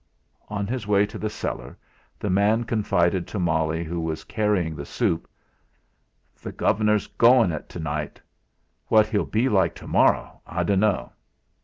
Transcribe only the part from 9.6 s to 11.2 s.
tomorrow I dunno."